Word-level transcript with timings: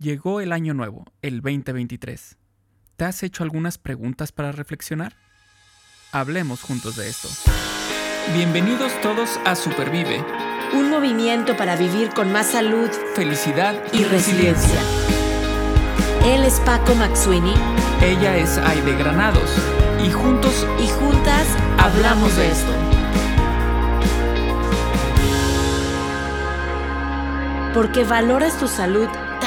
Llegó 0.00 0.40
el 0.40 0.52
año 0.52 0.72
nuevo, 0.72 1.04
el 1.20 1.42
2023. 1.42 2.38
¿Te 2.96 3.04
has 3.04 3.22
hecho 3.22 3.42
algunas 3.42 3.76
preguntas 3.76 4.32
para 4.32 4.50
reflexionar? 4.50 5.14
Hablemos 6.10 6.62
juntos 6.62 6.96
de 6.96 7.06
esto. 7.06 7.28
Bienvenidos 8.32 8.98
todos 9.02 9.38
a 9.44 9.54
Supervive. 9.54 10.24
Un 10.72 10.88
movimiento 10.88 11.54
para 11.54 11.76
vivir 11.76 12.08
con 12.14 12.32
más 12.32 12.46
salud, 12.46 12.88
Felicidad 13.14 13.74
y 13.92 14.04
resiliencia. 14.04 14.80
Él 16.24 16.44
es 16.44 16.60
Paco 16.60 16.94
Maxuini 16.94 17.52
Ella 18.00 18.38
es 18.38 18.56
Aide 18.56 18.96
Granados. 18.96 19.50
Y 20.02 20.10
juntos 20.10 20.66
y 20.82 20.88
juntas 20.88 21.46
hablamos 21.78 22.34
de 22.38 22.50
esto. 22.50 22.72
Porque 27.74 28.02
valoras 28.04 28.58
tu 28.58 28.66
salud 28.66 29.06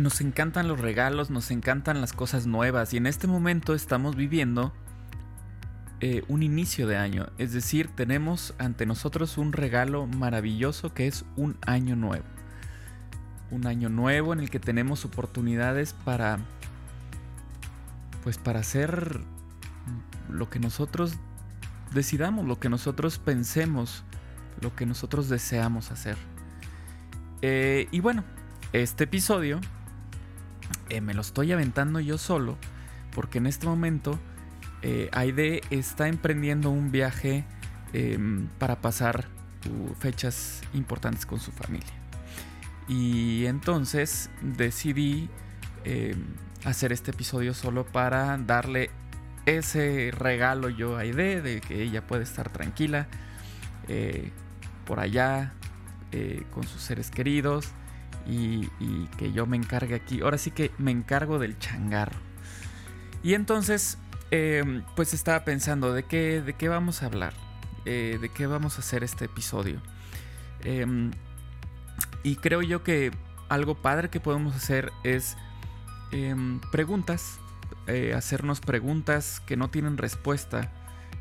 Nos 0.00 0.22
encantan 0.22 0.66
los 0.66 0.80
regalos, 0.80 1.28
nos 1.28 1.50
encantan 1.50 2.00
las 2.00 2.14
cosas 2.14 2.46
nuevas 2.46 2.94
y 2.94 2.96
en 2.96 3.06
este 3.06 3.26
momento 3.26 3.74
estamos 3.74 4.16
viviendo 4.16 4.72
eh, 6.00 6.22
un 6.26 6.42
inicio 6.42 6.86
de 6.86 6.96
año. 6.96 7.26
Es 7.36 7.52
decir, 7.52 7.88
tenemos 7.94 8.54
ante 8.56 8.86
nosotros 8.86 9.36
un 9.36 9.52
regalo 9.52 10.06
maravilloso 10.06 10.94
que 10.94 11.06
es 11.06 11.26
un 11.36 11.58
año 11.66 11.96
nuevo. 11.96 12.24
Un 13.50 13.66
año 13.66 13.90
nuevo 13.90 14.32
en 14.32 14.40
el 14.40 14.48
que 14.48 14.58
tenemos 14.58 15.04
oportunidades 15.04 15.92
para 15.92 16.38
pues 18.22 18.38
para 18.38 18.60
hacer 18.60 19.20
lo 20.30 20.48
que 20.48 20.60
nosotros 20.60 21.16
decidamos, 21.92 22.46
lo 22.46 22.58
que 22.58 22.70
nosotros 22.70 23.18
pensemos, 23.18 24.02
lo 24.62 24.74
que 24.74 24.86
nosotros 24.86 25.28
deseamos 25.28 25.90
hacer. 25.90 26.16
Eh, 27.42 27.86
y 27.90 28.00
bueno, 28.00 28.24
este 28.72 29.04
episodio 29.04 29.60
eh, 30.90 31.00
me 31.00 31.14
lo 31.14 31.22
estoy 31.22 31.52
aventando 31.52 32.00
yo 32.00 32.18
solo 32.18 32.58
porque 33.14 33.38
en 33.38 33.46
este 33.46 33.66
momento 33.66 34.18
eh, 34.82 35.08
Aide 35.12 35.62
está 35.70 36.08
emprendiendo 36.08 36.70
un 36.70 36.90
viaje 36.90 37.44
em, 37.92 38.48
para 38.58 38.80
pasar 38.80 39.28
fechas 39.98 40.62
importantes 40.72 41.26
con 41.26 41.38
su 41.38 41.52
familia. 41.52 41.92
Y 42.88 43.44
entonces 43.46 44.30
decidí 44.40 45.28
em, 45.84 46.24
hacer 46.64 46.92
este 46.92 47.10
episodio 47.10 47.54
solo 47.54 47.84
para 47.84 48.38
darle 48.38 48.90
ese 49.46 50.10
regalo 50.12 50.68
yo 50.68 50.96
a 50.96 51.00
Aide 51.00 51.42
de 51.42 51.60
que 51.60 51.82
ella 51.82 52.06
puede 52.06 52.22
estar 52.22 52.50
tranquila 52.50 53.06
eh, 53.88 54.30
por 54.86 55.00
allá 55.00 55.52
eh, 56.12 56.44
con 56.52 56.64
sus 56.64 56.82
seres 56.82 57.10
queridos 57.10 57.68
y, 58.26 58.68
que 59.18 59.32
yo 59.32 59.46
me 59.46 59.56
encargue 59.56 59.94
aquí. 59.94 60.20
Ahora 60.20 60.38
sí 60.38 60.50
que 60.50 60.70
me 60.78 60.90
encargo 60.90 61.38
del 61.38 61.58
changarro. 61.58 62.18
Y 63.22 63.34
entonces, 63.34 63.98
eh, 64.30 64.82
pues 64.96 65.14
estaba 65.14 65.44
pensando 65.44 65.92
de 65.92 66.04
qué, 66.04 66.40
de 66.40 66.54
qué 66.54 66.68
vamos 66.68 67.02
a 67.02 67.06
hablar, 67.06 67.34
eh, 67.84 68.18
de 68.20 68.28
qué 68.28 68.46
vamos 68.46 68.76
a 68.76 68.80
hacer 68.80 69.04
este 69.04 69.26
episodio. 69.26 69.80
Eh, 70.64 71.10
y 72.22 72.36
creo 72.36 72.62
yo 72.62 72.82
que 72.82 73.12
algo 73.48 73.74
padre 73.74 74.10
que 74.10 74.20
podemos 74.20 74.54
hacer 74.54 74.92
es 75.04 75.36
em, 76.12 76.60
preguntas, 76.70 77.40
eh, 77.86 78.14
hacernos 78.14 78.60
preguntas 78.60 79.40
que 79.46 79.56
no 79.56 79.68
tienen 79.70 79.98
respuesta. 79.98 80.72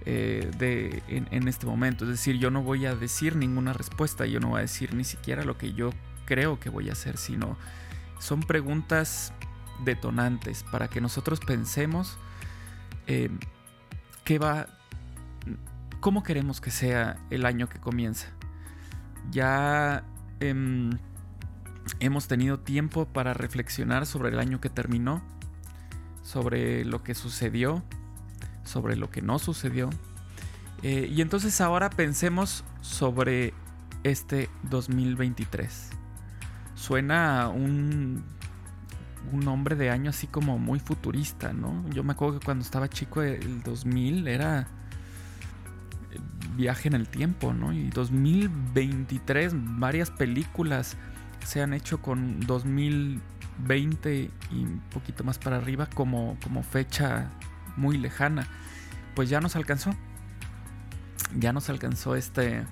eh, 0.05 0.49
de, 0.57 1.03
en, 1.09 1.27
en 1.31 1.47
este 1.49 1.65
momento, 1.65 2.05
es 2.05 2.11
decir, 2.11 2.37
yo 2.39 2.49
no 2.51 2.63
voy 2.63 2.85
a 2.85 2.95
decir 2.95 3.35
ninguna 3.35 3.73
respuesta, 3.73 4.25
yo 4.25 4.39
no 4.39 4.49
voy 4.49 4.59
a 4.59 4.61
decir 4.61 4.93
ni 4.93 5.03
siquiera 5.03 5.43
lo 5.43 5.57
que 5.57 5.73
yo 5.73 5.91
creo 6.29 6.59
que 6.59 6.69
voy 6.69 6.89
a 6.89 6.91
hacer, 6.91 7.17
sino 7.17 7.57
son 8.19 8.41
preguntas 8.41 9.33
detonantes 9.83 10.63
para 10.71 10.87
que 10.87 11.01
nosotros 11.01 11.39
pensemos 11.39 12.19
eh, 13.07 13.31
qué 14.23 14.37
va, 14.37 14.67
cómo 15.99 16.21
queremos 16.21 16.61
que 16.61 16.69
sea 16.69 17.17
el 17.31 17.47
año 17.47 17.67
que 17.67 17.79
comienza. 17.79 18.27
Ya 19.31 20.03
em, 20.39 20.91
hemos 21.99 22.27
tenido 22.27 22.59
tiempo 22.59 23.05
para 23.05 23.33
reflexionar 23.33 24.05
sobre 24.05 24.29
el 24.29 24.37
año 24.37 24.61
que 24.61 24.69
terminó, 24.69 25.23
sobre 26.21 26.85
lo 26.85 27.01
que 27.01 27.15
sucedió, 27.15 27.83
sobre 28.63 28.95
lo 28.95 29.09
que 29.09 29.23
no 29.23 29.39
sucedió. 29.39 29.89
Eh, 30.83 31.09
y 31.11 31.21
entonces 31.21 31.59
ahora 31.59 31.89
pensemos 31.89 32.63
sobre 32.81 33.55
este 34.03 34.47
2023 34.69 35.98
suena 36.79 37.49
un, 37.49 38.23
un 39.33 39.39
nombre 39.41 39.75
de 39.75 39.89
año 39.89 40.09
así 40.11 40.27
como 40.27 40.57
muy 40.57 40.79
futurista, 40.79 41.51
¿no? 41.51 41.87
Yo 41.89 42.03
me 42.03 42.13
acuerdo 42.13 42.39
que 42.39 42.45
cuando 42.45 42.63
estaba 42.63 42.89
chico 42.89 43.21
el 43.21 43.61
2000 43.63 44.27
era 44.27 44.67
viaje 46.55 46.87
en 46.87 46.93
el 46.93 47.09
tiempo, 47.09 47.53
¿no? 47.53 47.73
Y 47.73 47.89
2023, 47.89 49.53
varias 49.79 50.09
películas 50.09 50.95
se 51.45 51.61
han 51.61 51.73
hecho 51.73 52.01
con 52.01 52.39
2020 52.41 54.31
y 54.51 54.55
un 54.55 54.81
poquito 54.91 55.23
más 55.23 55.37
para 55.37 55.57
arriba 55.57 55.87
como, 55.87 56.37
como 56.41 56.63
fecha 56.63 57.29
muy 57.75 57.97
lejana. 57.97 58.47
Pues 59.15 59.29
ya 59.29 59.41
nos 59.41 59.57
alcanzó. 59.57 59.95
Ya 61.37 61.51
nos 61.51 61.69
alcanzó 61.69 62.15
este, 62.15 62.63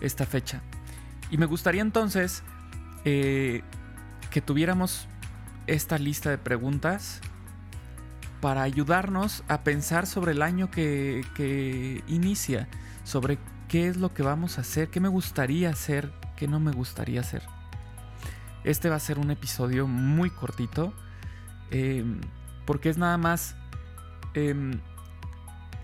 esta 0.00 0.24
fecha. 0.24 0.62
Y 1.30 1.36
me 1.38 1.46
gustaría 1.46 1.82
entonces 1.82 2.42
eh, 3.04 3.62
que 4.30 4.40
tuviéramos 4.40 5.08
esta 5.66 5.98
lista 5.98 6.30
de 6.30 6.38
preguntas 6.38 7.20
para 8.40 8.62
ayudarnos 8.62 9.44
a 9.48 9.62
pensar 9.62 10.06
sobre 10.06 10.32
el 10.32 10.42
año 10.42 10.70
que, 10.70 12.02
inicia, 12.08 12.68
sobre 13.04 13.38
qué 13.68 13.88
es 13.88 13.96
lo 13.96 14.12
que 14.14 14.22
vamos 14.22 14.58
a 14.58 14.62
hacer, 14.62 14.88
qué 14.88 15.00
me 15.00 15.08
gustaría 15.08 15.70
hacer, 15.70 16.12
qué 16.36 16.48
no 16.48 16.58
me 16.58 16.72
gustaría 16.72 17.20
hacer. 17.20 17.42
Este 18.64 18.88
va 18.88 18.96
a 18.96 19.00
ser 19.00 19.18
un 19.18 19.30
episodio 19.30 19.86
muy 19.86 20.30
cortito, 20.30 20.92
eh, 21.70 22.04
porque 22.66 22.88
es 22.88 22.98
nada 22.98 23.18
más 23.18 23.56
eh, 24.34 24.54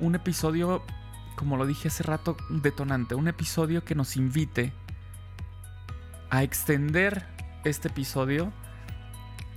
un 0.00 0.15
episodio, 0.15 0.83
como 1.37 1.56
lo 1.56 1.66
dije 1.66 1.88
hace 1.88 2.03
rato, 2.03 2.37
detonante, 2.48 3.15
un 3.15 3.28
episodio 3.28 3.84
que 3.84 3.94
nos 3.94 4.16
invite 4.16 4.72
a 6.31 6.42
extender 6.42 7.26
este 7.64 7.88
episodio 7.88 8.53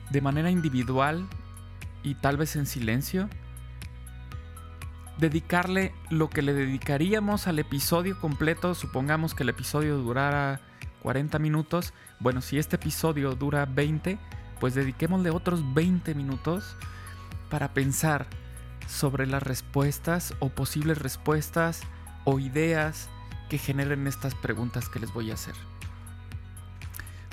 de 0.09 0.21
manera 0.21 0.49
individual 0.49 1.27
y 2.03 2.15
tal 2.15 2.37
vez 2.37 2.55
en 2.55 2.65
silencio. 2.65 3.29
Dedicarle 5.17 5.93
lo 6.09 6.29
que 6.29 6.41
le 6.41 6.53
dedicaríamos 6.53 7.47
al 7.47 7.59
episodio 7.59 8.19
completo. 8.19 8.73
Supongamos 8.73 9.35
que 9.35 9.43
el 9.43 9.49
episodio 9.49 9.97
durara 9.97 10.61
40 11.01 11.39
minutos. 11.39 11.93
Bueno, 12.19 12.41
si 12.41 12.57
este 12.57 12.77
episodio 12.77 13.35
dura 13.35 13.65
20, 13.65 14.17
pues 14.59 14.75
dediquémosle 14.75 15.29
otros 15.29 15.73
20 15.73 16.15
minutos 16.15 16.77
para 17.49 17.73
pensar 17.73 18.27
sobre 18.87 19.27
las 19.27 19.43
respuestas 19.43 20.33
o 20.39 20.49
posibles 20.49 20.97
respuestas 20.97 21.81
o 22.25 22.39
ideas 22.39 23.09
que 23.49 23.57
generen 23.57 24.07
estas 24.07 24.35
preguntas 24.35 24.89
que 24.89 24.99
les 24.99 25.13
voy 25.13 25.31
a 25.31 25.33
hacer. 25.33 25.68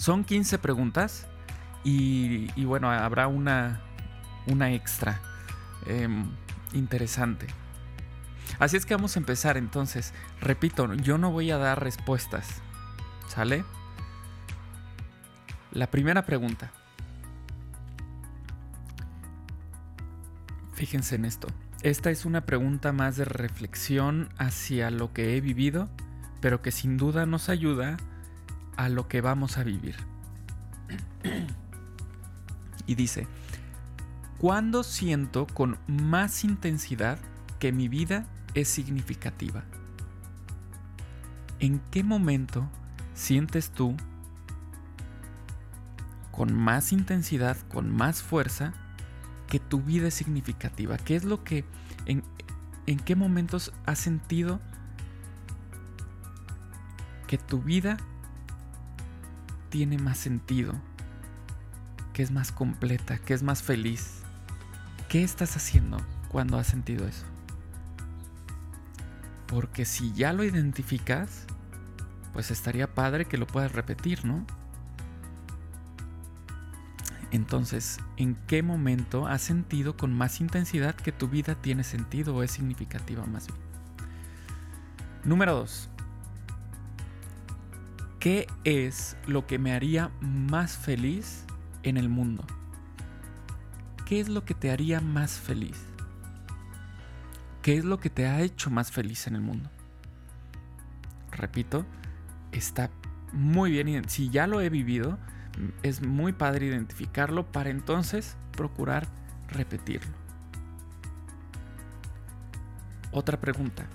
Son 0.07 0.23
15 0.23 0.59
preguntas 0.59 1.27
y, 1.83 2.65
bueno, 2.65 2.89
habrá 2.93 3.27
una, 3.27 3.81
una 4.47 4.71
extra 4.71 5.21
eh, 5.85 6.07
interesante. 6.75 7.49
Así 8.61 8.77
es 8.77 8.87
que 8.87 8.95
vamos 8.95 9.17
a 9.17 9.19
empezar 9.19 9.57
entonces. 9.57 10.15
Repito, 10.41 10.95
yo 10.95 11.19
no 11.19 11.33
voy 11.33 11.51
a 11.51 11.59
dar 11.59 11.83
respuestas. 11.83 12.63
¿Sale? 13.27 13.65
La 15.73 15.91
primera 15.91 16.25
pregunta. 16.25 16.71
Fíjense 20.75 21.17
en 21.17 21.25
esto. 21.25 21.49
Esta 21.83 22.13
es 22.13 22.25
una 22.25 22.47
pregunta 22.47 22.93
más 22.93 23.17
de 23.17 23.25
reflexión 23.25 24.29
hacia 24.39 24.93
lo 24.93 25.13
que 25.13 25.37
he 25.37 25.41
vivido, 25.41 25.89
pero 26.41 26.63
que 26.63 26.71
sin 26.71 26.97
duda 26.97 27.27
nos 27.27 27.49
ayuda 27.49 27.97
a 27.97 28.16
lo 28.89 29.09
que 29.09 29.21
vamos 29.21 29.59
a 29.59 29.65
vivir. 29.65 29.97
y 32.87 32.95
dice, 32.95 33.27
¿cuándo 34.39 34.83
siento 34.83 35.47
con 35.47 35.79
más 35.87 36.45
intensidad 36.45 37.19
que 37.59 37.73
mi 37.73 37.89
vida 37.89 38.27
es 38.55 38.69
significativa. 38.69 39.65
¿En 41.59 41.81
qué 41.91 42.03
momento 42.03 42.69
sientes 43.15 43.71
tú 43.71 43.97
con 46.33 46.55
más 46.55 46.93
intensidad, 46.93 47.57
con 47.69 47.95
más 47.95 48.23
fuerza, 48.23 48.75
que 49.49 49.61
tu 49.61 49.81
vida 49.81 50.09
es 50.09 50.15
significativa? 50.15 50.97
¿Qué 50.97 51.17
es 51.17 51.25
lo 51.25 51.45
que, 51.45 51.65
en, 52.07 52.23
en 52.87 52.99
qué 52.99 53.15
momentos 53.15 53.73
has 53.85 53.99
sentido 53.99 54.61
que 57.27 57.39
tu 57.39 57.63
vida 57.63 57.97
tiene 59.69 59.99
más 59.99 60.19
sentido, 60.19 60.75
que 62.13 62.23
es 62.23 62.31
más 62.31 62.53
completa, 62.53 63.19
que 63.19 63.35
es 63.35 63.43
más 63.43 63.63
feliz? 63.63 64.23
¿Qué 65.09 65.23
estás 65.23 65.57
haciendo 65.57 65.99
cuando 66.29 66.59
has 66.59 66.67
sentido 66.67 67.07
eso? 67.07 67.27
Porque 69.47 69.85
si 69.85 70.13
ya 70.13 70.33
lo 70.33 70.45
identificas, 70.45 71.47
pues 72.33 72.51
estaría 72.51 72.95
padre 72.95 73.27
que 73.27 73.39
lo 73.39 73.47
puedas 73.47 73.73
repetir, 73.73 74.25
¿no? 74.25 74.45
Entonces, 77.31 77.99
¿en 78.17 78.35
qué 78.47 78.63
momento 78.63 79.27
has 79.27 79.43
sentido 79.43 79.97
con 79.97 80.13
más 80.13 80.41
intensidad 80.41 80.95
que 80.95 81.13
tu 81.13 81.29
vida 81.29 81.55
tiene 81.55 81.85
sentido 81.85 82.35
o 82.35 82.43
es 82.43 82.51
significativa 82.51 83.27
más 83.27 83.47
bien? 83.47 83.59
Número 85.25 85.55
2. 85.55 85.91
¿Qué 88.19 88.47
es 88.65 89.17
lo 89.27 89.47
que 89.47 89.59
me 89.59 89.73
haría 89.73 90.11
más 90.21 90.77
feliz 90.77 91.45
en 91.83 91.97
el 91.97 92.09
mundo? 92.09 92.45
¿Qué 94.07 94.21
es 94.21 94.29
lo 94.29 94.45
que 94.45 94.55
te 94.55 94.71
haría 94.71 95.01
más 95.01 95.33
feliz? 95.39 95.77
¿Qué 97.63 97.77
es 97.77 97.85
lo 97.85 97.99
que 97.99 98.11
te 98.11 98.27
ha 98.27 98.41
hecho 98.41 98.71
más 98.71 98.91
feliz 98.91 99.27
en 99.27 99.35
el 99.35 99.43
mundo? 99.43 99.71
Repito, 101.33 101.85
está 102.53 102.91
muy 103.33 103.71
bien. 103.83 104.09
Si 104.09 104.31
ya 104.31 104.47
lo 104.47 104.61
he 104.61 104.71
vivido, 104.71 105.19
es 105.83 106.01
muy 106.01 106.33
padre 106.33 106.67
identificarlo 106.67 107.51
para 107.51 107.71
entonces 107.71 108.37
procurar 108.53 109.07
repetirlo. 109.49 110.15
Otra 113.13 113.41
pregunta. 113.41 113.87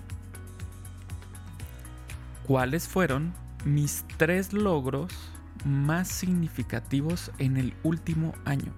¿Cuáles 2.46 2.88
fueron 2.88 3.32
mis 3.64 4.04
tres 4.16 4.52
logros 4.52 5.12
más 5.64 6.08
significativos 6.08 7.30
en 7.38 7.56
el 7.56 7.74
último 7.82 8.32
año? 8.44 8.72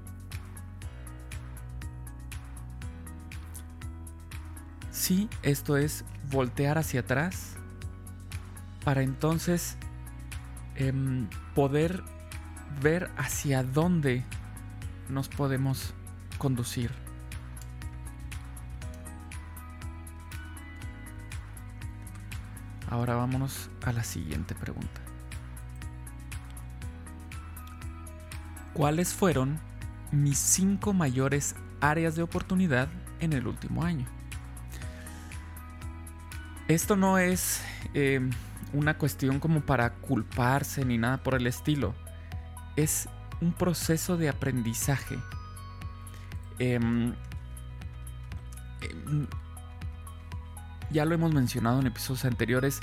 Sí, 4.91 5.29
esto 5.43 5.77
es 5.77 6.05
voltear 6.31 6.79
hacia 6.79 7.01
atrás 7.01 7.57
para 8.85 9.03
entonces 9.03 9.77
em, 10.77 11.29
poder 11.55 12.03
ver 12.83 13.11
hacia 13.17 13.63
dónde 13.63 14.25
nos 15.09 15.29
podemos 15.29 15.95
conducir. 16.39 17.04
Ahora 22.95 23.17
vámonos 23.17 23.71
a 23.85 23.93
la 23.93 24.05
siguiente 24.05 24.55
pregunta. 24.55 25.01
¿Cuáles 28.73 29.13
fueron 29.13 29.59
mis 30.13 30.39
cinco 30.39 30.93
mayores 30.93 31.57
áreas 31.81 32.15
de 32.15 32.23
oportunidad 32.23 32.87
en 33.19 33.33
el 33.33 33.49
último 33.49 33.83
año? 33.83 34.07
Esto 36.69 36.95
no 36.95 37.19
es 37.19 37.65
em, 37.95 38.31
una 38.73 38.97
cuestión 38.97 39.41
como 39.41 39.63
para 39.63 39.95
culparse 39.95 40.85
ni 40.85 40.97
nada 40.97 41.21
por 41.21 41.35
el 41.35 41.49
estilo. 41.49 41.97
Es 42.77 43.09
un 43.41 43.55
proceso 43.55 44.17
de 44.17 44.29
aprendizaje. 44.29 45.19
Em, 46.61 47.13
em, 48.83 49.27
ya 50.95 51.05
lo 51.05 51.15
hemos 51.17 51.35
mencionado 51.35 51.81
en 51.81 51.89
episodios 51.89 52.25
anteriores, 52.25 52.79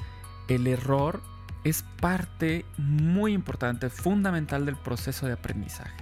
el 0.50 0.68
error 0.68 1.22
es 1.64 1.84
parte 2.02 2.66
muy 2.78 3.32
importante, 3.32 3.90
fundamental 3.90 4.66
del 4.66 4.76
proceso 4.76 5.28
de 5.28 5.34
aprendizaje. 5.34 5.96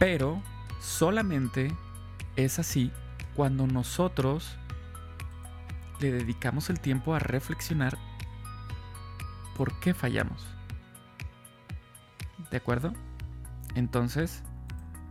Pero 0.00 0.42
solamente 0.80 1.72
es 2.34 2.58
así 2.58 2.90
cuando 3.36 3.68
nosotros 3.68 4.58
le 6.00 6.10
dedicamos 6.10 6.68
el 6.68 6.80
tiempo 6.80 7.14
a 7.14 7.20
reflexionar 7.20 7.96
por 9.56 9.78
qué 9.78 9.94
fallamos. 9.94 10.44
¿De 12.50 12.56
acuerdo? 12.56 12.92
Entonces, 13.76 14.42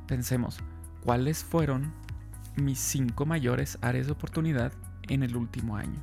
pensemos, 0.06 0.60
¿cuáles 1.06 1.46
fueron 1.46 1.94
mis 2.58 2.80
cinco 2.80 3.26
mayores 3.26 3.78
áreas 3.82 4.08
de 4.08 4.12
oportunidad 4.12 4.74
en 5.12 5.24
el 5.24 5.36
último 5.36 5.76
año? 5.76 6.00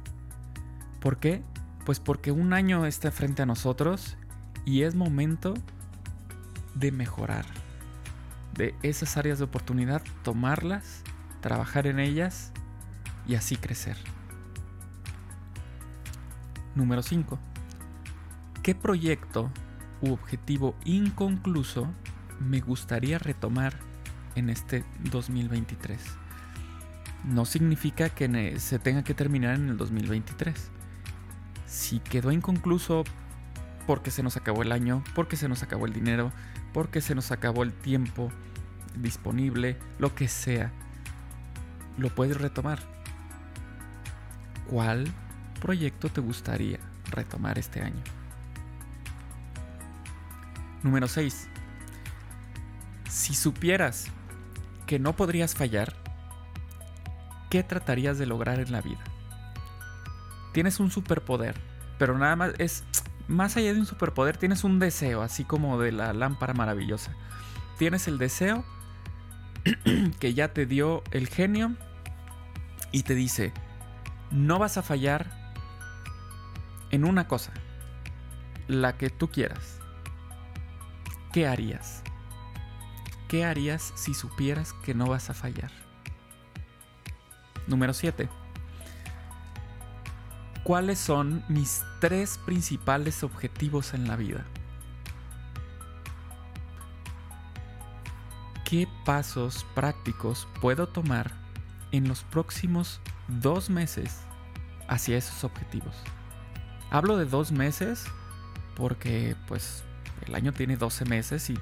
¿Por 1.01 1.19
qué? 1.19 1.43
Pues 1.85 1.99
porque 1.99 2.31
un 2.31 2.53
año 2.53 2.85
está 2.87 3.11
frente 3.11 3.43
a 3.43 3.47
nosotros 3.47 4.17
y 4.65 4.83
es 4.83 4.95
momento 4.95 5.55
de 6.75 6.93
mejorar. 6.93 7.47
De 8.55 8.75
esas 8.83 9.17
áreas 9.17 9.39
de 9.39 9.45
oportunidad, 9.45 10.03
tomarlas, 10.23 11.03
trabajar 11.41 11.87
en 11.87 11.99
ellas 11.99 12.53
y 13.27 13.35
así 13.35 13.57
crecer. 13.57 13.97
Número 16.75 17.03
5. 17.03 17.39
¿Qué 18.63 18.75
proyecto 18.75 19.51
u 20.03 20.13
objetivo 20.13 20.75
inconcluso 20.85 21.89
me 22.41 22.61
gustaría 22.61 23.19
retomar 23.19 23.75
en 24.35 24.51
este 24.51 24.85
2023? 25.11 25.99
No 27.25 27.45
significa 27.45 28.09
que 28.09 28.59
se 28.59 28.79
tenga 28.79 29.03
que 29.03 29.15
terminar 29.15 29.57
en 29.57 29.69
el 29.69 29.77
2023. 29.77 30.71
Si 31.67 32.01
quedó 32.01 32.33
inconcluso 32.33 33.05
porque 33.87 34.11
se 34.11 34.23
nos 34.23 34.37
acabó 34.37 34.63
el 34.63 34.73
año, 34.73 35.03
porque 35.15 35.37
se 35.37 35.49
nos 35.49 35.63
acabó 35.63 35.87
el 35.87 35.93
dinero, 35.93 36.33
porque 36.73 37.01
se 37.01 37.15
nos 37.15 37.33
acabó 37.33 37.63
el 37.63 37.73
tiempo 37.73 38.31
disponible, 38.97 39.79
lo 39.99 40.15
que 40.15 40.29
sea, 40.29 40.73
lo 41.97 42.15
puedes 42.15 42.41
retomar. 42.41 42.79
¿Cuál 44.69 45.07
proyecto 45.61 46.11
te 46.11 46.21
gustaría 46.21 46.79
retomar 47.11 47.59
este 47.59 47.81
año? 47.81 48.03
Número 50.83 51.09
6. 51.09 51.49
Si 53.09 53.35
supieras 53.35 54.09
que 54.87 54.99
no 54.99 55.15
podrías 55.17 55.55
fallar, 55.55 55.97
¿qué 57.51 57.63
tratarías 57.63 58.19
de 58.19 58.27
lograr 58.27 58.61
en 58.61 58.73
la 58.73 58.81
vida? 58.81 59.03
Tienes 60.53 60.81
un 60.81 60.91
superpoder, 60.91 61.55
pero 61.99 62.19
nada 62.19 62.37
más 62.37 62.53
es 62.59 62.85
más 63.27 63.57
allá 63.57 63.73
de 63.73 63.81
un 63.81 63.87
superpoder, 63.87 64.37
tienes 64.37 64.65
un 64.65 64.79
deseo, 64.79 65.23
así 65.23 65.45
como 65.45 65.79
de 65.79 65.93
la 65.93 66.13
lámpara 66.13 66.55
maravillosa. 66.55 67.13
Tienes 67.79 68.09
el 68.09 68.19
deseo 68.19 68.65
que 70.21 70.35
ya 70.35 70.53
te 70.53 70.67
dio 70.67 71.03
el 71.11 71.29
genio 71.29 71.75
y 72.93 73.03
te 73.03 73.15
dice, 73.15 73.53
no 74.31 74.59
vas 74.59 74.79
a 74.79 74.83
fallar 74.83 75.27
en 76.91 77.05
una 77.05 77.29
cosa, 77.29 77.53
la 78.67 78.97
que 78.97 79.11
tú 79.11 79.29
quieras. 79.29 79.79
¿qué 81.33 81.47
harías? 81.47 82.03
¿Qué 83.29 83.45
harías 83.45 83.93
si 83.95 84.15
supieras 84.15 84.73
que 84.73 84.95
no 84.95 85.07
vas 85.07 85.31
a 85.31 85.35
fallar? 85.35 85.71
Número 87.69 87.95
7. 87.95 88.29
¿Cuáles 90.65 90.99
son 90.99 91.45
mis 91.49 91.85
tres 92.01 92.39
principales 92.45 93.23
objetivos 93.23 93.95
en 93.95 94.09
la 94.09 94.17
vida? 94.17 94.45
¿Qué 98.65 98.87
pasos 99.05 99.65
prácticos 99.75 100.47
puedo 100.61 100.89
tomar 100.89 101.33
en 101.91 102.07
los 102.07 102.23
próximos 102.25 103.01
dos 103.29 103.71
meses 103.71 104.23
hacia 104.89 105.17
esos 105.17 105.45
objetivos? 105.45 105.97
Hablo 106.91 107.17
de 107.17 107.25
dos 107.25 107.53
meses 107.53 108.05
porque 108.75 109.37
pues 109.47 109.85
el 110.27 110.35
año 110.35 110.53
tiene 110.53 110.77
12 110.77 111.05
meses 111.05 111.51
y, 111.51 111.59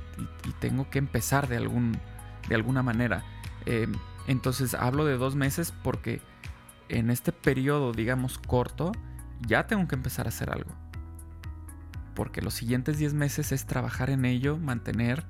tengo 0.60 0.88
que 0.90 0.98
empezar 0.98 1.48
de, 1.48 1.56
algún, 1.56 1.98
de 2.48 2.54
alguna 2.54 2.82
manera. 2.82 3.24
Em, 3.66 3.92
entonces 4.26 4.74
hablo 4.74 5.04
de 5.04 5.16
dos 5.16 5.36
meses 5.36 5.72
porque 5.82 6.20
en 6.88 7.10
este 7.10 7.32
periodo, 7.32 7.92
digamos, 7.92 8.38
corto, 8.38 8.92
ya 9.46 9.66
tengo 9.66 9.86
que 9.88 9.94
empezar 9.94 10.26
a 10.26 10.30
hacer 10.30 10.50
algo. 10.50 10.70
Porque 12.14 12.42
los 12.42 12.54
siguientes 12.54 12.98
10 12.98 13.14
meses 13.14 13.52
es 13.52 13.66
trabajar 13.66 14.10
en 14.10 14.24
ello, 14.24 14.56
mantener 14.56 15.24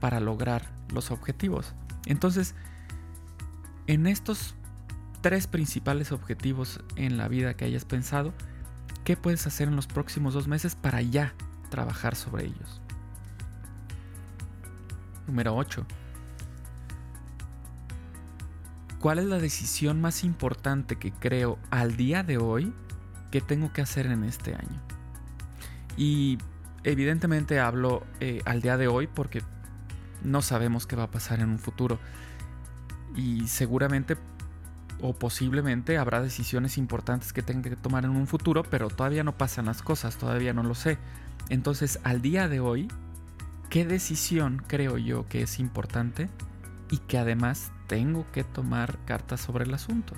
para 0.00 0.20
lograr 0.20 0.70
los 0.92 1.10
objetivos. 1.10 1.74
Entonces, 2.06 2.54
en 3.86 4.06
estos 4.06 4.54
tres 5.20 5.46
principales 5.46 6.12
objetivos 6.12 6.80
en 6.96 7.16
la 7.16 7.28
vida 7.28 7.54
que 7.54 7.64
hayas 7.64 7.84
pensado, 7.84 8.34
¿qué 9.04 9.16
puedes 9.16 9.46
hacer 9.46 9.68
en 9.68 9.76
los 9.76 9.86
próximos 9.86 10.34
dos 10.34 10.48
meses 10.48 10.74
para 10.74 11.00
ya 11.00 11.34
trabajar 11.70 12.14
sobre 12.16 12.46
ellos? 12.46 12.80
Número 15.26 15.56
8. 15.56 15.86
¿Cuál 19.02 19.18
es 19.18 19.24
la 19.24 19.40
decisión 19.40 20.00
más 20.00 20.22
importante 20.22 20.94
que 20.94 21.10
creo 21.10 21.58
al 21.72 21.96
día 21.96 22.22
de 22.22 22.38
hoy 22.38 22.72
que 23.32 23.40
tengo 23.40 23.72
que 23.72 23.82
hacer 23.82 24.06
en 24.06 24.22
este 24.22 24.54
año? 24.54 24.80
Y 25.96 26.38
evidentemente 26.84 27.58
hablo 27.58 28.04
eh, 28.20 28.42
al 28.44 28.62
día 28.62 28.76
de 28.76 28.86
hoy 28.86 29.08
porque 29.08 29.42
no 30.22 30.40
sabemos 30.40 30.86
qué 30.86 30.94
va 30.94 31.02
a 31.02 31.10
pasar 31.10 31.40
en 31.40 31.48
un 31.48 31.58
futuro. 31.58 31.98
Y 33.16 33.48
seguramente 33.48 34.16
o 35.00 35.14
posiblemente 35.14 35.98
habrá 35.98 36.22
decisiones 36.22 36.78
importantes 36.78 37.32
que 37.32 37.42
tenga 37.42 37.70
que 37.70 37.74
tomar 37.74 38.04
en 38.04 38.12
un 38.12 38.28
futuro, 38.28 38.62
pero 38.62 38.88
todavía 38.88 39.24
no 39.24 39.36
pasan 39.36 39.66
las 39.66 39.82
cosas, 39.82 40.16
todavía 40.16 40.52
no 40.52 40.62
lo 40.62 40.76
sé. 40.76 40.96
Entonces, 41.48 41.98
al 42.04 42.22
día 42.22 42.46
de 42.46 42.60
hoy, 42.60 42.86
¿qué 43.68 43.84
decisión 43.84 44.62
creo 44.68 44.96
yo 44.96 45.26
que 45.26 45.42
es 45.42 45.58
importante 45.58 46.28
y 46.92 46.98
que 46.98 47.16
además 47.18 47.72
tengo 47.88 48.30
que 48.32 48.44
tomar 48.44 48.98
cartas 49.06 49.40
sobre 49.40 49.64
el 49.64 49.72
asunto? 49.72 50.14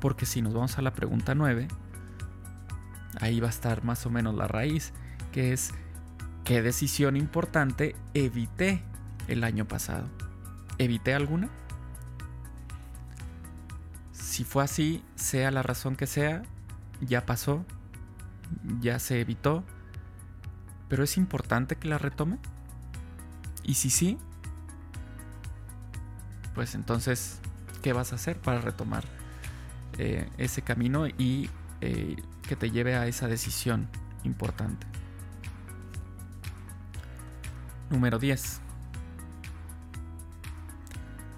Porque 0.00 0.26
si 0.26 0.40
nos 0.40 0.54
vamos 0.54 0.78
a 0.78 0.82
la 0.82 0.94
pregunta 0.94 1.34
9, 1.34 1.66
ahí 3.20 3.40
va 3.40 3.48
a 3.48 3.50
estar 3.50 3.84
más 3.84 4.06
o 4.06 4.10
menos 4.10 4.34
la 4.34 4.46
raíz, 4.46 4.92
que 5.32 5.52
es 5.52 5.72
¿qué 6.44 6.62
decisión 6.62 7.16
importante 7.16 7.96
evité 8.14 8.82
el 9.26 9.42
año 9.42 9.66
pasado? 9.66 10.08
¿Evité 10.78 11.14
alguna? 11.14 11.48
Si 14.12 14.44
fue 14.44 14.62
así, 14.62 15.04
sea 15.16 15.50
la 15.50 15.62
razón 15.62 15.96
que 15.96 16.06
sea, 16.06 16.42
ya 17.00 17.26
pasó, 17.26 17.64
ya 18.80 19.00
se 19.00 19.20
evitó, 19.20 19.64
pero 20.88 21.02
es 21.02 21.16
importante 21.16 21.74
que 21.74 21.88
la 21.88 21.98
retome. 21.98 22.38
Y 23.64 23.74
si 23.74 23.90
sí, 23.90 24.18
pues 26.54 26.74
entonces, 26.74 27.38
¿qué 27.82 27.92
vas 27.92 28.12
a 28.12 28.16
hacer 28.16 28.38
para 28.38 28.60
retomar 28.60 29.04
eh, 29.98 30.28
ese 30.38 30.62
camino 30.62 31.06
y 31.06 31.48
eh, 31.80 32.16
que 32.46 32.56
te 32.56 32.70
lleve 32.70 32.96
a 32.96 33.06
esa 33.06 33.28
decisión 33.28 33.88
importante? 34.24 34.86
Número 37.90 38.18
10. 38.18 38.60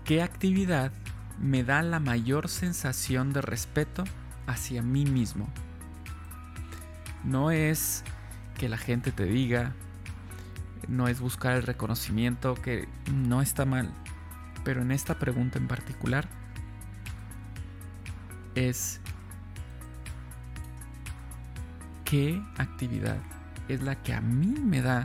¿Qué 0.04 0.22
actividad 0.22 0.92
me 1.40 1.64
da 1.64 1.82
la 1.82 1.98
mayor 1.98 2.48
sensación 2.48 3.32
de 3.32 3.40
respeto 3.40 4.04
hacia 4.46 4.82
mí 4.82 5.04
mismo? 5.04 5.48
No 7.24 7.50
es 7.50 8.04
que 8.58 8.68
la 8.68 8.76
gente 8.76 9.12
te 9.12 9.24
diga, 9.24 9.72
no 10.88 11.08
es 11.08 11.20
buscar 11.20 11.54
el 11.54 11.62
reconocimiento, 11.62 12.54
que 12.54 12.88
no 13.12 13.42
está 13.42 13.64
mal, 13.64 13.92
pero 14.64 14.82
en 14.82 14.90
esta 14.90 15.18
pregunta 15.18 15.58
en 15.58 15.68
particular 15.68 16.28
es 18.54 19.00
¿qué 22.04 22.40
actividad 22.56 23.18
es 23.68 23.82
la 23.82 23.96
que 24.02 24.14
a 24.14 24.20
mí 24.20 24.54
me 24.60 24.80
da 24.82 25.04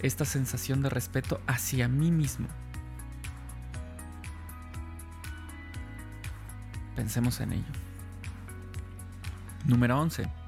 esta 0.00 0.24
sensación 0.24 0.82
de 0.82 0.90
respeto 0.90 1.40
hacia 1.46 1.88
mí 1.88 2.10
mismo? 2.10 2.48
Pensemos 6.96 7.40
en 7.40 7.52
ello. 7.52 7.72
Número 9.64 9.98
11. 10.00 10.41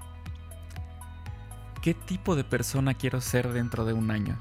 ¿Qué 1.85 1.93
tipo 1.93 2.35
de 2.35 2.45
persona 2.45 2.95
quiero 2.95 3.21
ser 3.21 3.53
dentro 3.53 3.85
de 3.85 3.93
un 3.93 4.11
año? 4.11 4.39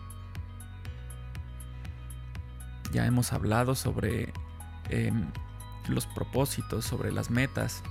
Ya 2.94 3.06
hemos 3.06 3.34
hablado 3.34 3.76
sobre 3.76 4.32
em, 4.88 5.26
los 5.90 6.08
propósitos, 6.08 6.86
sobre 6.86 7.12
las 7.12 7.30
metas 7.30 7.84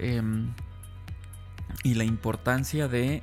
em, 0.00 0.52
y 1.84 1.94
la 1.94 2.02
importancia 2.02 2.88
de 2.88 3.22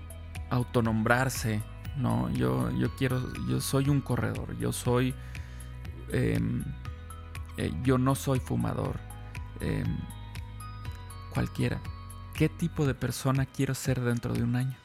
autonombrarse. 0.50 1.62
No, 1.98 2.30
yo, 2.30 2.72
yo 2.72 2.96
quiero, 2.96 3.22
yo 3.50 3.60
soy 3.60 3.90
un 3.90 4.00
corredor, 4.00 4.58
yo 4.60 4.72
soy, 4.72 5.14
em, 6.14 6.64
eh, 7.58 7.74
yo 7.84 7.98
no 7.98 8.16
soy 8.16 8.40
fumador, 8.40 8.98
cualquiera. 11.34 11.82
¿Qué 12.34 12.48
tipo 12.48 12.86
de 12.86 12.96
persona 12.96 13.46
quiero 13.46 13.76
ser 13.76 14.00
dentro 14.00 14.34
de 14.34 14.42
un 14.44 14.56
año? 14.56 14.83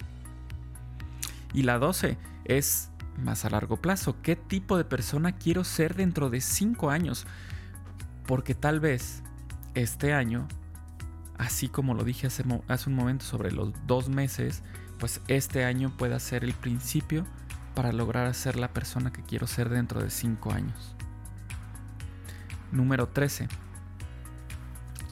Y 1.52 1.62
la 1.62 1.78
12 1.78 2.18
es 2.44 2.90
más 3.18 3.44
a 3.44 3.50
largo 3.50 3.76
plazo. 3.76 4.16
¿Qué 4.22 4.36
tipo 4.36 4.76
de 4.76 4.84
persona 4.84 5.32
quiero 5.32 5.64
ser 5.64 5.94
dentro 5.94 6.30
de 6.30 6.40
5 6.40 6.90
años? 6.90 7.26
Porque 8.26 8.54
tal 8.54 8.80
vez 8.80 9.22
este 9.74 10.12
año, 10.12 10.46
así 11.36 11.68
como 11.68 11.94
lo 11.94 12.04
dije 12.04 12.26
hace, 12.26 12.42
un 12.42 12.94
momento 12.94 13.24
sobre 13.24 13.52
los 13.52 13.72
dos 13.86 14.08
meses, 14.08 14.62
pues 14.98 15.20
este 15.28 15.64
año 15.64 15.92
pueda 15.96 16.18
ser 16.18 16.44
el 16.44 16.52
principio 16.52 17.24
para 17.74 17.92
lograr 17.92 18.34
ser 18.34 18.56
la 18.56 18.72
persona 18.72 19.12
que 19.12 19.22
quiero 19.22 19.46
ser 19.46 19.68
dentro 19.68 20.02
de 20.02 20.10
5 20.10 20.52
años. 20.52 20.94
Número 22.72 23.08
13. 23.08 23.48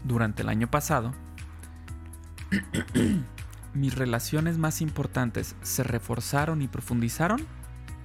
Durante 0.04 0.42
el 0.42 0.48
año 0.48 0.70
pasado, 0.70 1.12
mis 3.76 3.94
relaciones 3.94 4.58
más 4.58 4.80
importantes 4.80 5.54
se 5.62 5.82
reforzaron 5.82 6.62
y 6.62 6.68
profundizaron 6.68 7.46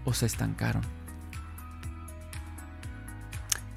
o 0.05 0.13
se 0.13 0.25
estancaron? 0.25 0.83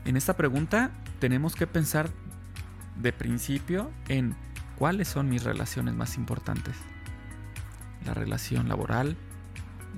En 0.05 0.17
esta 0.17 0.37
pregunta 0.37 0.91
tenemos 1.19 1.55
que 1.55 1.67
pensar 1.67 2.11
de 3.01 3.13
principio 3.13 3.91
en 4.09 4.37
cuáles 4.77 5.09
son 5.09 5.29
mis 5.29 5.45
relaciones 5.45 5.95
más 5.95 6.17
importantes. 6.17 6.77
La 8.05 8.13
relación 8.13 8.69
laboral, 8.69 9.17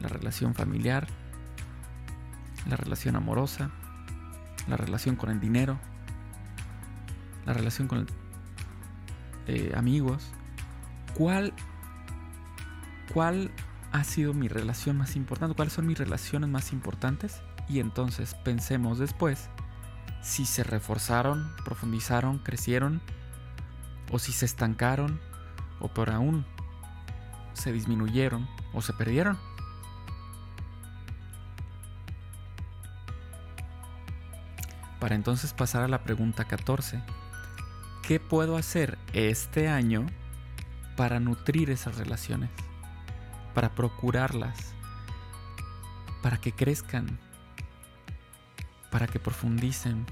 la 0.00 0.08
relación 0.08 0.54
familiar, 0.54 1.06
la 2.68 2.76
relación 2.76 3.16
amorosa, 3.16 3.70
la 4.68 4.76
relación 4.76 5.16
con 5.16 5.30
el 5.30 5.40
dinero, 5.40 5.78
la 7.44 7.52
relación 7.52 7.88
con 7.88 8.06
eh, 9.46 9.72
amigos. 9.76 10.24
¿Cuál 11.14 11.52
cuál 13.12 13.50
ha 13.92 14.04
sido 14.04 14.34
mi 14.34 14.48
relación 14.48 14.96
más 14.96 15.16
importante, 15.16 15.54
cuáles 15.54 15.74
son 15.74 15.86
mis 15.86 15.98
relaciones 15.98 16.48
más 16.50 16.72
importantes 16.72 17.42
y 17.68 17.80
entonces 17.80 18.34
pensemos 18.44 18.98
después 18.98 19.48
si 20.22 20.44
se 20.44 20.64
reforzaron, 20.64 21.52
profundizaron, 21.64 22.38
crecieron 22.38 23.00
o 24.10 24.18
si 24.18 24.32
se 24.32 24.44
estancaron 24.44 25.20
o 25.80 25.88
por 25.88 26.10
aún 26.10 26.44
se 27.52 27.72
disminuyeron 27.72 28.48
o 28.72 28.82
se 28.82 28.92
perdieron. 28.92 29.38
Para 35.00 35.14
entonces 35.14 35.52
pasar 35.52 35.82
a 35.82 35.88
la 35.88 36.02
pregunta 36.02 36.46
14. 36.46 37.02
¿Qué 38.02 38.18
puedo 38.20 38.56
hacer 38.56 38.98
este 39.12 39.68
año 39.68 40.06
para 40.96 41.20
nutrir 41.20 41.70
esas 41.70 41.96
relaciones? 41.98 42.50
Para 43.56 43.74
procurarlas, 43.74 44.74
para 46.20 46.36
que 46.36 46.52
crezcan, 46.52 47.18
para 48.90 49.06
que 49.06 49.18
profundicen, 49.18 50.04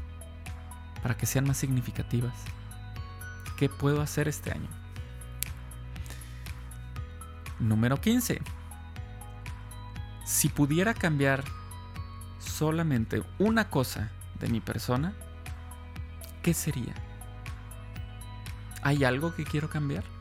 para 1.02 1.14
que 1.14 1.26
sean 1.26 1.46
más 1.46 1.58
significativas. 1.58 2.34
¿Qué 3.58 3.68
puedo 3.68 4.00
hacer 4.00 4.28
este 4.28 4.50
año? 4.50 4.70
Número 7.60 8.00
15. 8.00 8.40
Si 10.24 10.48
pudiera 10.48 10.94
cambiar 10.94 11.44
solamente 12.38 13.22
una 13.38 13.68
cosa 13.68 14.10
de 14.40 14.48
mi 14.48 14.60
persona, 14.60 15.12
¿qué 16.42 16.54
sería? 16.54 16.94
¿Hay 18.82 19.04
algo 19.04 19.34
que 19.34 19.44
quiero 19.44 19.68
cambiar? 19.68 20.13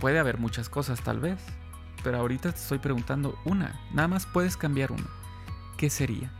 Puede 0.00 0.18
haber 0.18 0.38
muchas 0.38 0.68
cosas 0.68 1.00
tal 1.02 1.20
vez, 1.20 1.38
pero 2.02 2.18
ahorita 2.18 2.52
te 2.52 2.58
estoy 2.58 2.78
preguntando 2.78 3.38
una. 3.44 3.80
Nada 3.92 4.08
más 4.08 4.26
puedes 4.26 4.56
cambiar 4.56 4.92
una. 4.92 5.06
¿Qué 5.76 5.90
sería? 5.90 6.30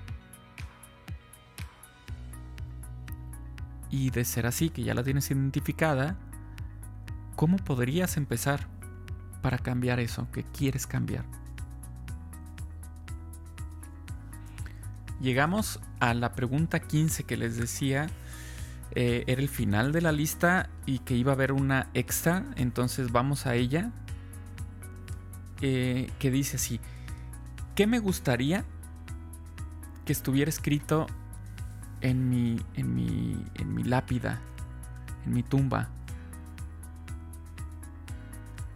Y 3.91 4.11
de 4.11 4.25
ser 4.25 4.47
así, 4.47 4.71
que 4.71 4.83
ya 4.83 4.95
la 4.95 5.03
tienes 5.03 5.31
identificada, 5.31 6.17
¿cómo 7.35 7.57
podrías 7.57 8.17
empezar 8.17 8.67
para 9.43 9.59
cambiar 9.59 10.01
eso 10.01 10.31
que 10.33 10.45
quieres 10.45 10.87
cambiar? 10.87 11.25
llegamos 15.21 15.81
a 16.01 16.15
la 16.15 16.33
pregunta 16.35 16.81
15 16.81 17.25
que 17.25 17.37
les 17.37 17.57
decía. 17.57 18.07
Eh, 18.93 19.25
era 19.27 19.43
el 19.43 19.49
final 19.49 19.93
de 19.93 20.01
la 20.01 20.13
lista 20.13 20.71
y 20.87 21.01
que 21.01 21.15
iba 21.15 21.33
a 21.33 21.35
haber 21.35 21.53
una 21.53 21.89
extra. 21.95 22.45
Entonces 22.57 23.13
vamos 23.13 23.47
a 23.47 23.55
ella. 23.55 23.93
Eh, 25.61 26.11
que 26.19 26.31
dice 26.31 26.57
así. 26.57 26.81
¿Qué 27.75 27.87
me 27.87 27.99
gustaría 27.99 28.65
que 30.05 30.13
estuviera 30.13 30.49
escrito 30.49 31.07
en 32.01 32.31
mi, 32.31 32.61
en 32.75 32.95
mi, 32.95 33.45
en 33.55 33.75
mi 33.75 33.83
lápida, 33.83 34.41
en 35.25 35.35
mi 35.35 35.43
tumba? 35.43 35.89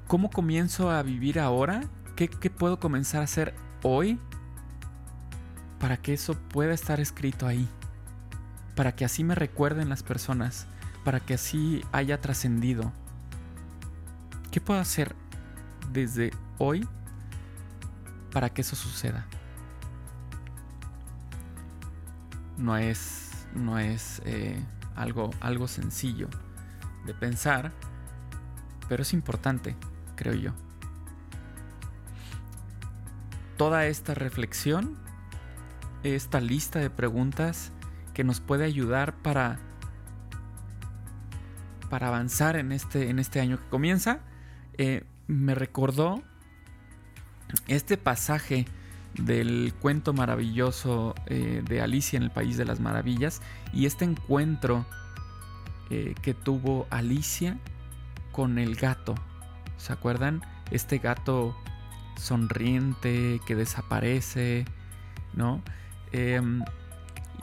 ¿Cómo 0.07 0.29
comienzo 0.31 0.91
a 0.91 1.03
vivir 1.03 1.39
ahora? 1.39 1.83
¿Qué, 2.17 2.29
¿Qué, 2.29 2.51
puedo 2.51 2.81
comenzar 2.81 3.21
a 3.21 3.25
hacer 3.25 3.55
hoy 3.83 4.19
para 5.79 5.97
que 5.97 6.13
eso 6.13 6.35
pueda 6.35 6.75
estar 6.75 7.01
escrito 7.01 7.47
ahí? 7.47 7.69
Para 8.75 8.93
que 8.93 9.05
así 9.05 9.25
me 9.25 9.35
recuerden 9.35 9.89
las 9.89 10.03
personas, 10.03 10.67
para 11.05 11.21
que 11.21 11.35
así 11.35 11.85
haya 11.93 12.21
trascendido. 12.21 12.93
¿Qué 14.51 14.61
puedo 14.61 14.81
hacer 14.81 15.15
desde 15.93 16.33
hoy 16.59 16.89
para 18.33 18.51
que 18.51 18.63
eso 18.63 18.77
suceda? 18.77 19.27
No 22.57 22.77
es, 22.77 23.31
no 23.55 23.79
es 23.79 24.21
eh, 24.25 24.63
algo, 24.97 25.31
algo 25.41 25.69
sencillo 25.69 26.29
de 27.07 27.15
pensar, 27.15 27.73
pero 28.89 29.03
es 29.03 29.13
importante 29.13 29.77
creo 30.21 30.35
yo. 30.35 30.53
Toda 33.57 33.87
esta 33.87 34.13
reflexión, 34.13 34.99
esta 36.03 36.41
lista 36.41 36.79
de 36.79 36.91
preguntas 36.91 37.73
que 38.21 38.25
nos 38.25 38.41
puede 38.41 38.67
ayudar 38.67 39.15
para, 39.23 39.59
para 41.89 42.09
avanzar 42.09 42.57
en 42.57 42.71
este, 42.71 43.09
en 43.09 43.19
este 43.19 43.41
año 43.41 43.57
que 43.57 43.67
comienza, 43.71 44.21
eh, 44.77 45.05
me 45.27 45.55
recordó 45.55 46.23
este 47.67 47.97
pasaje 47.97 48.67
del 49.15 49.73
cuento 49.81 50.13
maravilloso 50.13 51.15
eh, 51.29 51.63
de 51.67 51.81
Alicia 51.81 52.19
en 52.19 52.25
el 52.25 52.31
País 52.31 52.59
de 52.59 52.67
las 52.67 52.79
Maravillas 52.79 53.41
y 53.73 53.87
este 53.87 54.05
encuentro 54.05 54.85
eh, 55.89 56.15
que 56.21 56.35
tuvo 56.35 56.87
Alicia 56.91 57.57
con 58.33 58.59
el 58.59 58.77
gato 58.77 59.15
¿Se 59.79 59.95
acuerdan? 59.95 60.43
Este 60.71 60.99
gato 60.99 61.57
sonriente 62.19 63.41
que 63.47 63.57
desaparece, 63.57 64.67
¿no? 65.33 65.63
Em, 66.13 66.63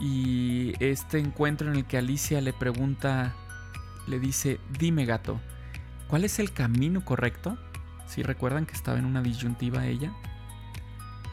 y 0.00 0.74
este 0.78 1.18
encuentro 1.18 1.70
en 1.70 1.76
el 1.76 1.84
que 1.84 1.98
Alicia 1.98 2.40
le 2.40 2.52
pregunta, 2.52 3.34
le 4.06 4.20
dice, 4.20 4.60
dime 4.78 5.04
gato, 5.06 5.40
¿cuál 6.08 6.24
es 6.24 6.38
el 6.38 6.52
camino 6.52 7.04
correcto? 7.04 7.58
Si 8.06 8.22
recuerdan 8.22 8.64
que 8.64 8.74
estaba 8.74 8.98
en 8.98 9.04
una 9.04 9.22
disyuntiva 9.22 9.86
ella. 9.86 10.12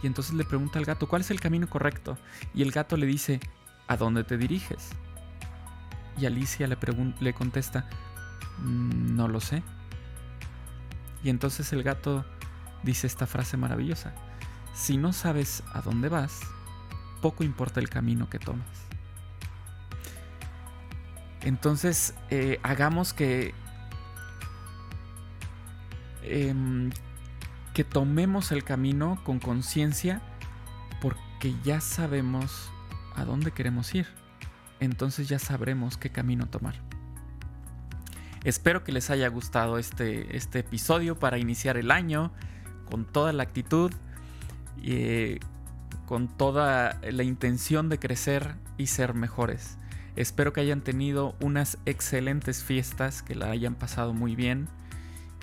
Y 0.01 0.07
entonces 0.07 0.34
le 0.34 0.43
pregunta 0.43 0.79
al 0.79 0.86
gato, 0.86 1.07
¿cuál 1.07 1.22
es 1.22 1.31
el 1.31 1.39
camino 1.39 1.69
correcto? 1.69 2.17
Y 2.53 2.63
el 2.63 2.72
gato 2.72 2.98
le 2.98 3.05
dice, 3.05 3.39
¿a 3.88 3.98
dónde 3.98 4.24
te 4.24 4.38
diriges? 4.38 4.89
Y 6.17 6.25
Alicia 6.25 6.67
le, 6.67 6.77
le 7.19 7.34
contesta, 7.34 7.88
mm, 8.60 9.15
no 9.15 9.27
lo 9.27 9.39
sé. 9.41 9.63
Y 11.24 11.29
entonces 11.29 11.72
el 11.72 11.84
gato 11.84 12.25
dice 12.84 13.07
esta 13.07 13.27
frase 13.27 13.57
maravillosa. 13.57 14.13
Si 14.74 14.98
no 14.98 15.13
sabes 15.13 15.63
a 15.74 15.81
dónde 15.81 16.10
vas, 16.10 16.41
poco 17.22 17.43
importa 17.43 17.79
el 17.79 17.89
camino 17.89 18.29
que 18.29 18.39
tomas. 18.39 18.67
Entonces, 21.41 22.15
eh, 22.31 22.60
hagamos 22.63 23.13
que, 23.13 23.53
em, 26.24 26.89
que 27.74 27.83
tomemos 27.83 28.51
el 28.51 28.63
camino 28.63 29.22
con 29.24 29.39
conciencia 29.39 30.22
porque 31.01 31.53
ya 31.63 31.81
sabemos 31.81 32.72
a 33.16 33.25
dónde 33.25 33.51
queremos 33.51 33.94
ir. 33.94 34.07
Entonces 34.79 35.27
ya 35.29 35.39
sabremos 35.39 35.98
qué 35.98 36.09
camino 36.09 36.48
tomar. 36.48 36.75
Espero 38.44 38.83
que 38.83 38.92
les 38.92 39.09
haya 39.09 39.27
gustado 39.27 39.77
este, 39.77 40.35
este 40.37 40.59
episodio 40.59 41.18
para 41.18 41.37
iniciar 41.37 41.77
el 41.77 41.92
año 41.92 42.31
con 42.89 43.05
toda 43.05 43.33
la 43.33 43.44
actitud, 43.44 43.92
eh, 44.83 45.39
con 46.05 46.27
toda 46.27 47.00
la 47.01 47.24
intención 47.24 47.89
de 47.89 48.00
crecer 48.00 48.55
y 48.77 48.87
ser 48.87 49.13
mejores. 49.13 49.77
Espero 50.15 50.53
que 50.53 50.61
hayan 50.61 50.81
tenido 50.81 51.35
unas 51.41 51.77
excelentes 51.85 52.63
fiestas, 52.63 53.22
que 53.22 53.35
la 53.35 53.50
hayan 53.50 53.75
pasado 53.75 54.13
muy 54.13 54.35
bien 54.35 54.70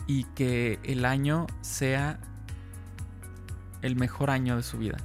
y 0.07 0.25
que 0.25 0.79
el 0.85 1.05
año 1.05 1.46
sea 1.61 2.18
el 3.83 3.96
mejor 3.96 4.31
año 4.31 4.57
de 4.57 4.62
su 4.62 4.79
vida 4.79 4.96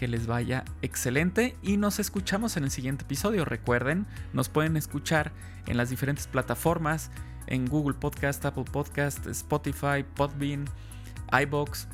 que 0.00 0.08
les 0.08 0.26
vaya 0.26 0.64
excelente 0.80 1.58
y 1.60 1.76
nos 1.76 1.98
escuchamos 1.98 2.56
en 2.56 2.64
el 2.64 2.70
siguiente 2.70 3.04
episodio. 3.04 3.44
Recuerden, 3.44 4.06
nos 4.32 4.48
pueden 4.48 4.78
escuchar 4.78 5.30
en 5.66 5.76
las 5.76 5.90
diferentes 5.90 6.26
plataformas, 6.26 7.10
en 7.46 7.66
Google 7.66 7.98
Podcast, 7.98 8.42
Apple 8.46 8.64
Podcast, 8.64 9.26
Spotify, 9.26 10.02
Podbean, 10.16 10.64
iBox, 11.30 11.86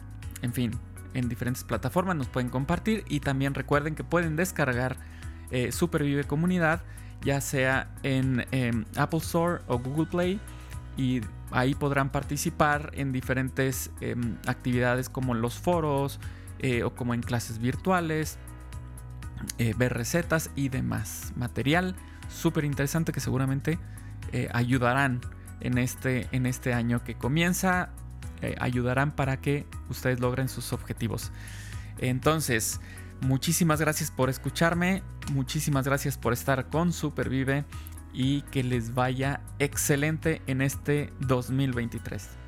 en 0.43 0.53
fin, 0.53 0.71
en 1.17 1.29
diferentes 1.29 1.65
plataformas 1.65 2.15
nos 2.15 2.29
pueden 2.29 2.51
compartir 2.51 3.05
y 3.09 3.21
también 3.21 3.55
recuerden 3.55 3.95
que 3.95 4.05
pueden 4.05 4.37
descargar 4.37 4.97
eh, 5.51 5.73
Supervive 5.73 6.25
Comunidad 6.25 6.83
ya 7.23 7.41
sea 7.41 7.89
en 8.03 8.47
Apple 8.97 9.19
Store 9.21 9.63
o 9.67 9.79
Google 9.79 10.07
Play 10.07 10.39
y 10.99 11.23
ahí 11.51 11.75
podrán 11.75 12.11
participar 12.11 12.91
en 12.95 13.11
diferentes 13.11 13.91
em, 14.01 14.37
actividades 14.47 15.09
como 15.09 15.35
los 15.35 15.59
foros, 15.59 16.21
eh, 16.59 16.85
o 16.85 16.95
como 16.95 17.15
en 17.15 17.23
clases 17.23 17.59
virtuales, 17.59 18.39
eh, 19.59 19.75
ver 19.77 19.95
recetas 19.95 20.51
y 20.55 20.69
demás. 20.69 21.33
Material 21.37 21.97
súper 22.29 22.65
interesante 22.65 23.13
que 23.13 23.21
seguramente 23.21 23.79
ayudarán 24.53 25.23
en 25.61 25.79
este, 25.79 26.29
en 26.33 26.45
este 26.45 26.75
año 26.75 27.03
que 27.03 27.15
comienza, 27.15 27.91
ayudarán 28.59 29.15
para 29.15 29.41
que 29.41 29.67
ustedes 29.89 30.21
logren 30.21 30.49
sus 30.49 30.73
objetivos. 30.73 31.33
Entonces, 31.99 32.81
muchísimas 33.21 33.81
gracias 33.81 34.11
por 34.11 34.31
escucharme, 34.31 35.03
muchísimas 35.33 35.87
gracias 35.87 36.19
por 36.19 36.33
estar 36.33 36.69
con 36.69 36.93
Supervive 36.93 37.65
y 38.13 38.43
que 38.43 38.63
les 38.63 38.95
vaya 38.95 39.41
excelente 39.59 40.43
en 40.47 40.63
este 40.63 41.13
2023. 41.21 42.46